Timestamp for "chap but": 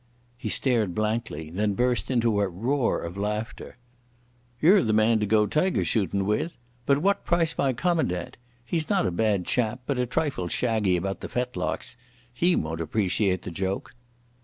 9.45-9.99